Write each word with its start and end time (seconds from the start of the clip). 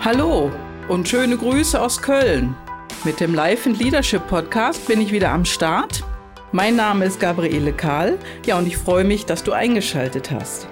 Hallo 0.00 0.52
und 0.88 1.08
schöne 1.08 1.36
Grüße 1.36 1.78
aus 1.78 2.00
Köln. 2.00 2.54
Mit 3.02 3.18
dem 3.18 3.34
Life 3.34 3.68
and 3.68 3.80
Leadership 3.80 4.28
Podcast 4.28 4.86
bin 4.86 5.00
ich 5.00 5.10
wieder 5.10 5.32
am 5.32 5.44
Start. 5.44 6.04
Mein 6.52 6.76
Name 6.76 7.04
ist 7.04 7.18
Gabriele 7.18 7.72
Kahl. 7.72 8.16
Ja, 8.46 8.58
und 8.58 8.68
ich 8.68 8.76
freue 8.76 9.02
mich, 9.02 9.26
dass 9.26 9.42
du 9.42 9.50
eingeschaltet 9.50 10.30
hast. 10.30 10.68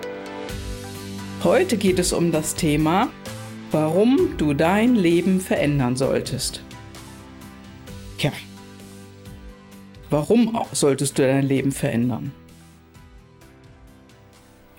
Heute 1.42 1.76
geht 1.76 1.98
es 1.98 2.12
um 2.12 2.30
das 2.30 2.54
Thema, 2.54 3.08
warum 3.72 4.36
du 4.38 4.54
dein 4.54 4.94
Leben 4.94 5.40
verändern 5.40 5.96
solltest. 5.96 6.62
Tja, 8.18 8.30
warum 10.08 10.56
solltest 10.70 11.18
du 11.18 11.26
dein 11.26 11.46
Leben 11.46 11.72
verändern? 11.72 12.30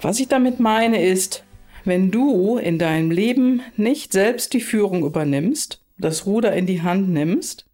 Was 0.02 0.22
ich 0.22 0.30
damit 0.30 0.62
meine 0.62 1.04
ist, 1.04 1.44
wenn 1.88 2.12
du 2.12 2.58
in 2.58 2.78
deinem 2.78 3.12
Leben 3.12 3.62
nicht 3.76 4.12
selbst 4.12 4.54
die 4.54 4.62
Führung 4.62 5.04
übernimmst, 5.04 5.82
das 5.98 6.26
Ruder 6.26 6.54
in 6.54 6.66
die 6.66 6.82
Hand 6.82 7.10
nimmst, 7.10 7.66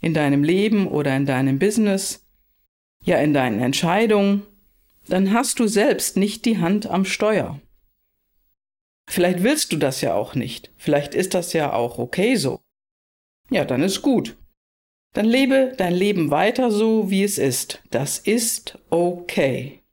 in 0.00 0.14
deinem 0.14 0.42
Leben 0.42 0.88
oder 0.88 1.16
in 1.16 1.26
deinem 1.26 1.58
Business, 1.58 2.26
ja 3.02 3.18
in 3.18 3.32
deinen 3.32 3.60
Entscheidungen, 3.60 4.42
dann 5.06 5.32
hast 5.32 5.60
du 5.60 5.66
selbst 5.66 6.16
nicht 6.16 6.44
die 6.44 6.58
Hand 6.58 6.86
am 6.86 7.04
Steuer. 7.04 7.60
Vielleicht 9.06 9.42
willst 9.42 9.72
du 9.72 9.76
das 9.76 10.00
ja 10.00 10.14
auch 10.14 10.34
nicht. 10.34 10.72
Vielleicht 10.76 11.14
ist 11.14 11.34
das 11.34 11.52
ja 11.52 11.72
auch 11.72 11.98
okay 11.98 12.36
so. 12.36 12.60
Ja, 13.50 13.64
dann 13.64 13.82
ist 13.82 14.00
gut. 14.00 14.36
Dann 15.12 15.26
lebe 15.26 15.74
dein 15.76 15.94
Leben 15.94 16.30
weiter 16.30 16.70
so, 16.70 17.10
wie 17.10 17.22
es 17.22 17.38
ist. 17.38 17.82
Das 17.90 18.18
ist 18.18 18.78
okay. 18.90 19.83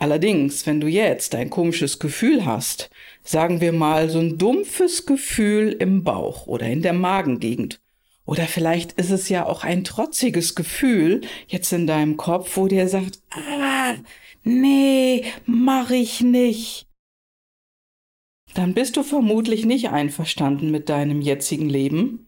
Allerdings, 0.00 0.66
wenn 0.66 0.80
du 0.80 0.86
jetzt 0.86 1.34
ein 1.34 1.50
komisches 1.50 1.98
Gefühl 1.98 2.46
hast, 2.46 2.88
sagen 3.22 3.60
wir 3.60 3.72
mal 3.72 4.08
so 4.08 4.18
ein 4.18 4.38
dumpfes 4.38 5.04
Gefühl 5.04 5.76
im 5.78 6.04
Bauch 6.04 6.46
oder 6.46 6.66
in 6.66 6.80
der 6.80 6.94
Magengegend, 6.94 7.82
oder 8.24 8.44
vielleicht 8.44 8.92
ist 8.92 9.10
es 9.10 9.28
ja 9.28 9.44
auch 9.44 9.62
ein 9.62 9.84
trotziges 9.84 10.54
Gefühl 10.54 11.20
jetzt 11.48 11.70
in 11.74 11.86
deinem 11.86 12.16
Kopf, 12.16 12.56
wo 12.56 12.66
dir 12.66 12.88
sagt, 12.88 13.20
ah, 13.30 13.94
nee, 14.42 15.24
mach 15.44 15.90
ich 15.90 16.22
nicht. 16.22 16.86
Dann 18.54 18.72
bist 18.72 18.96
du 18.96 19.02
vermutlich 19.02 19.66
nicht 19.66 19.90
einverstanden 19.90 20.70
mit 20.70 20.88
deinem 20.88 21.20
jetzigen 21.20 21.68
Leben 21.68 22.26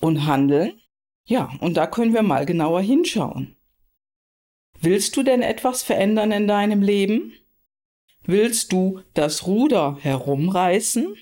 und 0.00 0.24
Handeln. 0.24 0.80
Ja, 1.26 1.50
und 1.60 1.76
da 1.76 1.86
können 1.86 2.14
wir 2.14 2.22
mal 2.22 2.46
genauer 2.46 2.80
hinschauen. 2.80 3.57
Willst 4.80 5.16
du 5.16 5.22
denn 5.22 5.42
etwas 5.42 5.82
verändern 5.82 6.30
in 6.30 6.46
deinem 6.46 6.82
Leben? 6.82 7.32
Willst 8.24 8.72
du 8.72 9.00
das 9.14 9.46
Ruder 9.46 9.98
herumreißen? 10.00 11.16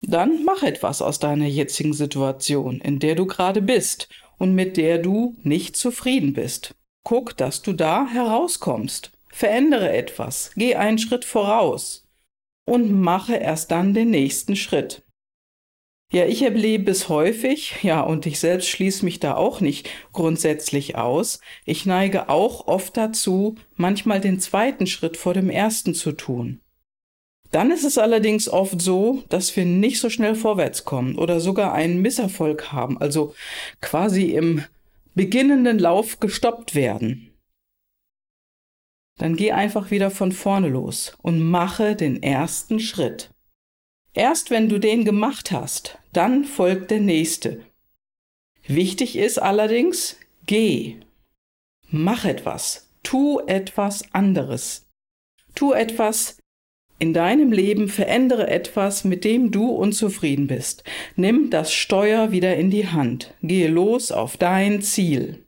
Dann 0.00 0.44
mach 0.44 0.62
etwas 0.62 1.02
aus 1.02 1.18
deiner 1.18 1.46
jetzigen 1.46 1.92
Situation, 1.92 2.80
in 2.80 2.98
der 2.98 3.14
du 3.14 3.26
gerade 3.26 3.60
bist 3.60 4.08
und 4.38 4.54
mit 4.54 4.76
der 4.76 4.98
du 4.98 5.36
nicht 5.42 5.76
zufrieden 5.76 6.32
bist. 6.32 6.74
Guck, 7.04 7.36
dass 7.36 7.62
du 7.62 7.72
da 7.72 8.06
herauskommst. 8.06 9.12
Verändere 9.28 9.92
etwas, 9.92 10.52
geh 10.54 10.76
einen 10.76 10.98
Schritt 10.98 11.24
voraus 11.24 12.06
und 12.66 12.92
mache 12.92 13.34
erst 13.34 13.70
dann 13.70 13.92
den 13.92 14.10
nächsten 14.10 14.56
Schritt. 14.56 15.03
Ja, 16.12 16.26
ich 16.26 16.42
erlebe 16.42 16.90
es 16.90 17.08
häufig, 17.08 17.82
ja, 17.82 18.00
und 18.00 18.26
ich 18.26 18.38
selbst 18.38 18.68
schließe 18.68 19.04
mich 19.04 19.18
da 19.20 19.34
auch 19.34 19.60
nicht 19.60 19.90
grundsätzlich 20.12 20.96
aus. 20.96 21.40
Ich 21.64 21.86
neige 21.86 22.28
auch 22.28 22.68
oft 22.68 22.96
dazu, 22.96 23.56
manchmal 23.74 24.20
den 24.20 24.38
zweiten 24.38 24.86
Schritt 24.86 25.16
vor 25.16 25.34
dem 25.34 25.50
ersten 25.50 25.94
zu 25.94 26.12
tun. 26.12 26.60
Dann 27.50 27.70
ist 27.70 27.84
es 27.84 27.98
allerdings 27.98 28.48
oft 28.48 28.80
so, 28.82 29.22
dass 29.28 29.54
wir 29.56 29.64
nicht 29.64 30.00
so 30.00 30.10
schnell 30.10 30.34
vorwärts 30.34 30.84
kommen 30.84 31.16
oder 31.16 31.40
sogar 31.40 31.72
einen 31.72 32.02
Misserfolg 32.02 32.72
haben, 32.72 33.00
also 33.00 33.34
quasi 33.80 34.32
im 34.32 34.64
beginnenden 35.14 35.78
Lauf 35.78 36.18
gestoppt 36.20 36.74
werden. 36.74 37.30
Dann 39.18 39.36
geh 39.36 39.52
einfach 39.52 39.90
wieder 39.92 40.10
von 40.10 40.32
vorne 40.32 40.68
los 40.68 41.16
und 41.22 41.40
mache 41.40 41.94
den 41.94 42.22
ersten 42.22 42.80
Schritt. 42.80 43.33
Erst 44.14 44.50
wenn 44.50 44.68
du 44.68 44.78
den 44.78 45.04
gemacht 45.04 45.50
hast, 45.50 45.98
dann 46.12 46.44
folgt 46.44 46.90
der 46.90 47.00
nächste. 47.00 47.64
Wichtig 48.66 49.16
ist 49.16 49.38
allerdings, 49.38 50.16
geh. 50.46 51.00
Mach 51.88 52.24
etwas. 52.24 52.88
Tu 53.02 53.40
etwas 53.40 54.14
anderes. 54.14 54.86
Tu 55.54 55.72
etwas 55.72 56.38
in 56.98 57.12
deinem 57.12 57.52
Leben, 57.52 57.88
verändere 57.88 58.48
etwas, 58.48 59.04
mit 59.04 59.24
dem 59.24 59.50
du 59.50 59.68
unzufrieden 59.70 60.46
bist. 60.46 60.84
Nimm 61.16 61.50
das 61.50 61.72
Steuer 61.72 62.30
wieder 62.30 62.56
in 62.56 62.70
die 62.70 62.86
Hand. 62.88 63.34
Gehe 63.42 63.68
los 63.68 64.12
auf 64.12 64.36
dein 64.36 64.80
Ziel. 64.80 65.43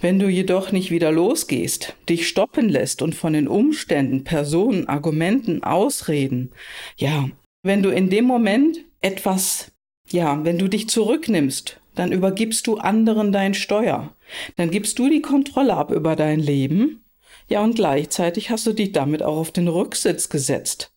Wenn 0.00 0.20
du 0.20 0.28
jedoch 0.28 0.70
nicht 0.70 0.92
wieder 0.92 1.10
losgehst, 1.10 1.96
dich 2.08 2.28
stoppen 2.28 2.68
lässt 2.68 3.02
und 3.02 3.16
von 3.16 3.32
den 3.32 3.48
Umständen, 3.48 4.22
Personen, 4.22 4.88
Argumenten, 4.88 5.64
Ausreden, 5.64 6.52
ja, 6.96 7.28
wenn 7.62 7.82
du 7.82 7.90
in 7.90 8.08
dem 8.08 8.24
Moment 8.24 8.78
etwas, 9.00 9.72
ja, 10.08 10.44
wenn 10.44 10.58
du 10.58 10.68
dich 10.68 10.88
zurücknimmst, 10.88 11.80
dann 11.96 12.12
übergibst 12.12 12.68
du 12.68 12.76
anderen 12.76 13.32
dein 13.32 13.54
Steuer. 13.54 14.14
Dann 14.54 14.70
gibst 14.70 15.00
du 15.00 15.08
die 15.08 15.20
Kontrolle 15.20 15.74
ab 15.74 15.90
über 15.90 16.14
dein 16.14 16.38
Leben. 16.38 17.04
Ja, 17.48 17.64
und 17.64 17.74
gleichzeitig 17.74 18.50
hast 18.50 18.66
du 18.66 18.72
dich 18.72 18.92
damit 18.92 19.22
auch 19.24 19.36
auf 19.36 19.50
den 19.50 19.66
Rücksitz 19.66 20.28
gesetzt. 20.28 20.92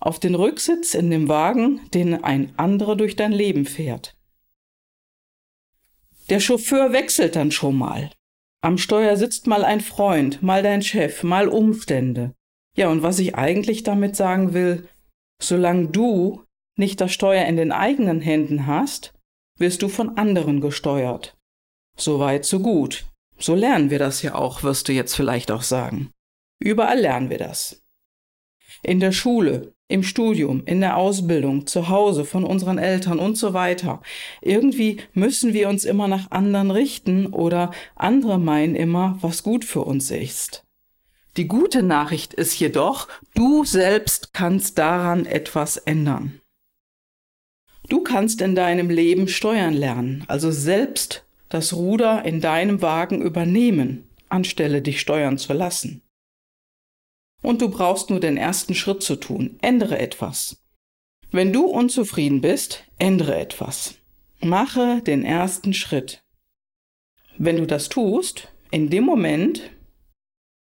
Auf 0.00 0.18
den 0.18 0.34
Rücksitz 0.34 0.94
in 0.94 1.10
dem 1.10 1.28
Wagen, 1.28 1.80
den 1.92 2.24
ein 2.24 2.58
anderer 2.58 2.96
durch 2.96 3.16
dein 3.16 3.32
Leben 3.32 3.66
fährt. 3.66 4.16
Der 6.30 6.40
Chauffeur 6.40 6.92
wechselt 6.92 7.36
dann 7.36 7.50
schon 7.50 7.76
mal. 7.76 8.10
Am 8.66 8.78
Steuer 8.78 9.16
sitzt 9.16 9.46
mal 9.46 9.64
ein 9.64 9.80
Freund, 9.80 10.42
mal 10.42 10.60
dein 10.60 10.82
Chef, 10.82 11.22
mal 11.22 11.46
Umstände. 11.46 12.34
Ja, 12.76 12.88
und 12.88 13.00
was 13.04 13.20
ich 13.20 13.36
eigentlich 13.36 13.84
damit 13.84 14.16
sagen 14.16 14.54
will, 14.54 14.88
solange 15.40 15.86
du 15.86 16.42
nicht 16.76 17.00
das 17.00 17.12
Steuer 17.12 17.44
in 17.44 17.56
den 17.56 17.70
eigenen 17.70 18.20
Händen 18.20 18.66
hast, 18.66 19.14
wirst 19.56 19.82
du 19.82 19.88
von 19.88 20.18
anderen 20.18 20.60
gesteuert. 20.60 21.38
So 21.96 22.18
weit, 22.18 22.44
so 22.44 22.58
gut. 22.58 23.06
So 23.38 23.54
lernen 23.54 23.90
wir 23.90 24.00
das 24.00 24.22
ja 24.22 24.34
auch, 24.34 24.64
wirst 24.64 24.88
du 24.88 24.92
jetzt 24.92 25.14
vielleicht 25.14 25.52
auch 25.52 25.62
sagen. 25.62 26.10
Überall 26.58 26.98
lernen 26.98 27.30
wir 27.30 27.38
das. 27.38 27.85
In 28.86 29.00
der 29.00 29.10
Schule, 29.10 29.72
im 29.88 30.04
Studium, 30.04 30.62
in 30.64 30.80
der 30.80 30.96
Ausbildung, 30.96 31.66
zu 31.66 31.88
Hause, 31.88 32.24
von 32.24 32.44
unseren 32.44 32.78
Eltern 32.78 33.18
und 33.18 33.36
so 33.36 33.52
weiter. 33.52 34.00
Irgendwie 34.42 34.98
müssen 35.12 35.54
wir 35.54 35.68
uns 35.68 35.84
immer 35.84 36.06
nach 36.06 36.30
anderen 36.30 36.70
richten 36.70 37.26
oder 37.26 37.72
andere 37.96 38.38
meinen 38.38 38.76
immer, 38.76 39.18
was 39.22 39.42
gut 39.42 39.64
für 39.64 39.80
uns 39.80 40.12
ist. 40.12 40.62
Die 41.36 41.48
gute 41.48 41.82
Nachricht 41.82 42.32
ist 42.32 42.56
jedoch, 42.60 43.08
du 43.34 43.64
selbst 43.64 44.32
kannst 44.32 44.78
daran 44.78 45.26
etwas 45.26 45.78
ändern. 45.78 46.40
Du 47.88 48.04
kannst 48.04 48.40
in 48.40 48.54
deinem 48.54 48.88
Leben 48.88 49.26
steuern 49.26 49.74
lernen, 49.74 50.22
also 50.28 50.52
selbst 50.52 51.24
das 51.48 51.72
Ruder 51.72 52.24
in 52.24 52.40
deinem 52.40 52.82
Wagen 52.82 53.20
übernehmen, 53.20 54.08
anstelle 54.28 54.80
dich 54.80 55.00
steuern 55.00 55.38
zu 55.38 55.54
lassen. 55.54 56.02
Und 57.46 57.62
du 57.62 57.68
brauchst 57.68 58.10
nur 58.10 58.18
den 58.18 58.36
ersten 58.36 58.74
Schritt 58.74 59.04
zu 59.04 59.14
tun. 59.14 59.56
Ändere 59.62 60.00
etwas. 60.00 60.64
Wenn 61.30 61.52
du 61.52 61.66
unzufrieden 61.66 62.40
bist, 62.40 62.82
ändere 62.98 63.38
etwas. 63.38 63.94
Mache 64.40 65.00
den 65.00 65.24
ersten 65.24 65.72
Schritt. 65.72 66.24
Wenn 67.38 67.54
du 67.54 67.64
das 67.64 67.88
tust, 67.88 68.48
in 68.72 68.90
dem 68.90 69.04
Moment 69.04 69.70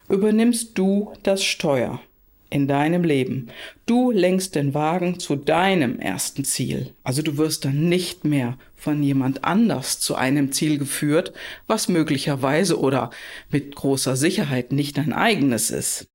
übernimmst 0.09 0.77
du 0.77 1.13
das 1.23 1.45
Steuer 1.45 2.01
in 2.49 2.67
deinem 2.67 3.05
Leben. 3.05 3.47
Du 3.85 4.11
lenkst 4.11 4.55
den 4.55 4.73
Wagen 4.73 5.17
zu 5.17 5.37
deinem 5.37 5.97
ersten 6.01 6.43
Ziel. 6.43 6.93
Also 7.05 7.21
du 7.21 7.37
wirst 7.37 7.63
dann 7.63 7.87
nicht 7.87 8.25
mehr 8.25 8.57
von 8.75 9.01
jemand 9.01 9.45
anders 9.45 10.01
zu 10.01 10.15
einem 10.15 10.51
Ziel 10.51 10.77
geführt, 10.77 11.31
was 11.67 11.87
möglicherweise 11.87 12.77
oder 12.77 13.11
mit 13.49 13.77
großer 13.77 14.17
Sicherheit 14.17 14.73
nicht 14.73 14.97
dein 14.97 15.13
eigenes 15.13 15.71
ist. 15.71 16.09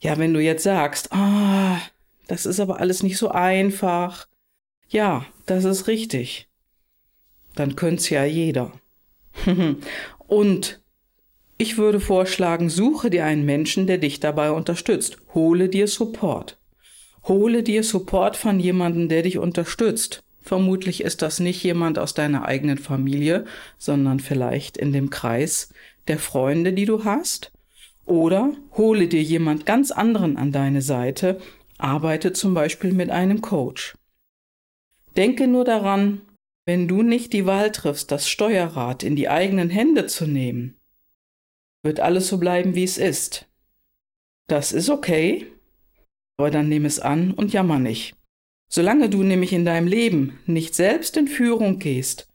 Ja, 0.00 0.16
wenn 0.16 0.32
du 0.32 0.40
jetzt 0.40 0.62
sagst, 0.62 1.12
ah, 1.12 1.78
das 2.26 2.46
ist 2.46 2.58
aber 2.58 2.80
alles 2.80 3.02
nicht 3.02 3.18
so 3.18 3.28
einfach. 3.28 4.26
Ja, 4.88 5.26
das 5.46 5.64
ist 5.64 5.88
richtig. 5.88 6.48
Dann 7.54 7.76
könnte 7.76 8.14
ja 8.14 8.24
jeder. 8.24 8.72
Und 10.26 10.80
ich 11.58 11.76
würde 11.76 12.00
vorschlagen, 12.00 12.70
suche 12.70 13.10
dir 13.10 13.26
einen 13.26 13.44
Menschen, 13.44 13.86
der 13.86 13.98
dich 13.98 14.20
dabei 14.20 14.52
unterstützt. 14.52 15.18
Hole 15.34 15.68
dir 15.68 15.86
Support. 15.86 16.58
Hole 17.24 17.62
dir 17.62 17.84
Support 17.84 18.36
von 18.36 18.58
jemandem, 18.58 19.10
der 19.10 19.22
dich 19.22 19.36
unterstützt. 19.36 20.22
Vermutlich 20.40 21.02
ist 21.02 21.20
das 21.20 21.38
nicht 21.38 21.62
jemand 21.62 21.98
aus 21.98 22.14
deiner 22.14 22.46
eigenen 22.46 22.78
Familie, 22.78 23.44
sondern 23.76 24.20
vielleicht 24.20 24.78
in 24.78 24.92
dem 24.92 25.10
Kreis 25.10 25.74
der 26.08 26.18
Freunde, 26.18 26.72
die 26.72 26.86
du 26.86 27.04
hast 27.04 27.52
Oder 28.10 28.56
hole 28.76 29.06
dir 29.06 29.22
jemand 29.22 29.66
ganz 29.66 29.92
anderen 29.92 30.36
an 30.36 30.50
deine 30.50 30.82
Seite, 30.82 31.40
arbeite 31.78 32.32
zum 32.32 32.54
Beispiel 32.54 32.92
mit 32.92 33.08
einem 33.08 33.40
Coach. 33.40 33.96
Denke 35.16 35.46
nur 35.46 35.64
daran, 35.64 36.20
wenn 36.66 36.88
du 36.88 37.02
nicht 37.02 37.32
die 37.32 37.46
Wahl 37.46 37.70
triffst, 37.70 38.10
das 38.10 38.28
Steuerrad 38.28 39.04
in 39.04 39.14
die 39.14 39.28
eigenen 39.28 39.70
Hände 39.70 40.06
zu 40.06 40.26
nehmen, 40.26 40.76
wird 41.84 42.00
alles 42.00 42.26
so 42.26 42.38
bleiben, 42.38 42.74
wie 42.74 42.82
es 42.82 42.98
ist. 42.98 43.46
Das 44.48 44.72
ist 44.72 44.90
okay, 44.90 45.46
aber 46.36 46.50
dann 46.50 46.68
nimm 46.68 46.86
es 46.86 46.98
an 46.98 47.30
und 47.30 47.52
jammer 47.52 47.78
nicht. 47.78 48.16
Solange 48.68 49.08
du 49.08 49.22
nämlich 49.22 49.52
in 49.52 49.64
deinem 49.64 49.86
Leben 49.86 50.36
nicht 50.46 50.74
selbst 50.74 51.16
in 51.16 51.28
Führung 51.28 51.78
gehst, 51.78 52.26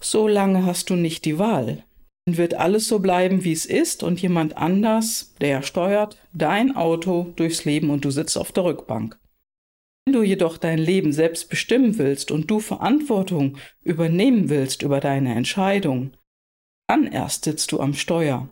solange 0.00 0.64
hast 0.64 0.88
du 0.88 0.96
nicht 0.96 1.26
die 1.26 1.38
Wahl. 1.38 1.84
Wird 2.26 2.54
alles 2.54 2.88
so 2.88 3.00
bleiben, 3.00 3.44
wie 3.44 3.52
es 3.52 3.66
ist 3.66 4.02
und 4.02 4.20
jemand 4.22 4.56
anders, 4.56 5.34
der 5.40 5.62
steuert 5.62 6.18
dein 6.32 6.74
Auto 6.74 7.32
durchs 7.36 7.66
Leben 7.66 7.90
und 7.90 8.04
du 8.04 8.10
sitzt 8.10 8.38
auf 8.38 8.50
der 8.50 8.64
Rückbank. 8.64 9.18
Wenn 10.06 10.14
du 10.14 10.22
jedoch 10.22 10.56
dein 10.56 10.78
Leben 10.78 11.12
selbst 11.12 11.50
bestimmen 11.50 11.98
willst 11.98 12.30
und 12.30 12.50
du 12.50 12.60
Verantwortung 12.60 13.58
übernehmen 13.82 14.48
willst 14.48 14.82
über 14.82 15.00
deine 15.00 15.34
Entscheidung, 15.34 16.12
dann 16.88 17.06
erst 17.06 17.44
sitzt 17.44 17.72
du 17.72 17.80
am 17.80 17.94
Steuer. 17.94 18.48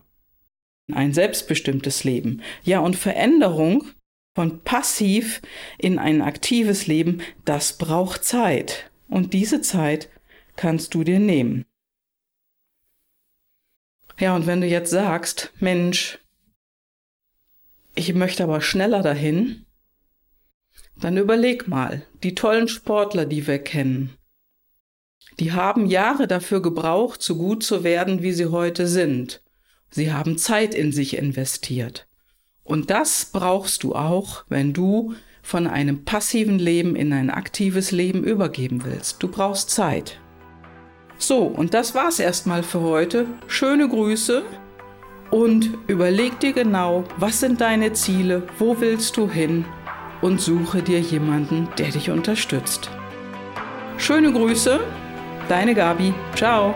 Ein 0.92 1.14
selbstbestimmtes 1.14 2.04
Leben. 2.04 2.42
Ja, 2.62 2.80
und 2.80 2.96
Veränderung 2.96 3.84
von 4.34 4.60
passiv 4.64 5.42
in 5.78 5.98
ein 5.98 6.22
aktives 6.22 6.86
Leben, 6.86 7.22
das 7.44 7.76
braucht 7.76 8.24
Zeit. 8.24 8.90
Und 9.08 9.34
diese 9.34 9.60
Zeit 9.60 10.08
kannst 10.56 10.94
du 10.94 11.04
dir 11.04 11.20
nehmen. 11.20 11.66
Ja, 14.18 14.34
und 14.36 14.46
wenn 14.46 14.60
du 14.60 14.66
jetzt 14.66 14.90
sagst, 14.90 15.52
Mensch, 15.58 16.18
ich 17.94 18.14
möchte 18.14 18.44
aber 18.44 18.60
schneller 18.60 19.02
dahin, 19.02 19.66
dann 20.96 21.16
überleg 21.16 21.68
mal, 21.68 22.06
die 22.22 22.34
tollen 22.34 22.68
Sportler, 22.68 23.26
die 23.26 23.46
wir 23.46 23.58
kennen, 23.58 24.16
die 25.38 25.52
haben 25.52 25.86
Jahre 25.86 26.26
dafür 26.26 26.60
gebraucht, 26.60 27.22
so 27.22 27.36
gut 27.36 27.62
zu 27.62 27.84
werden, 27.84 28.22
wie 28.22 28.32
sie 28.32 28.46
heute 28.46 28.86
sind. 28.86 29.42
Sie 29.90 30.12
haben 30.12 30.38
Zeit 30.38 30.74
in 30.74 30.92
sich 30.92 31.16
investiert. 31.16 32.06
Und 32.64 32.90
das 32.90 33.30
brauchst 33.32 33.82
du 33.82 33.94
auch, 33.94 34.44
wenn 34.48 34.72
du 34.72 35.14
von 35.42 35.66
einem 35.66 36.04
passiven 36.04 36.58
Leben 36.58 36.94
in 36.94 37.12
ein 37.12 37.30
aktives 37.30 37.90
Leben 37.90 38.24
übergeben 38.24 38.84
willst. 38.84 39.22
Du 39.22 39.28
brauchst 39.28 39.70
Zeit. 39.70 40.20
So, 41.22 41.44
und 41.44 41.72
das 41.72 41.94
war's 41.94 42.18
erstmal 42.18 42.64
für 42.64 42.80
heute. 42.80 43.26
Schöne 43.46 43.88
Grüße 43.88 44.42
und 45.30 45.70
überleg 45.86 46.40
dir 46.40 46.52
genau, 46.52 47.04
was 47.16 47.38
sind 47.38 47.60
deine 47.60 47.92
Ziele, 47.92 48.42
wo 48.58 48.80
willst 48.80 49.16
du 49.16 49.30
hin 49.30 49.64
und 50.20 50.40
suche 50.40 50.82
dir 50.82 50.98
jemanden, 50.98 51.68
der 51.78 51.90
dich 51.90 52.10
unterstützt. 52.10 52.90
Schöne 53.98 54.32
Grüße, 54.32 54.80
deine 55.48 55.76
Gabi. 55.76 56.12
Ciao. 56.34 56.74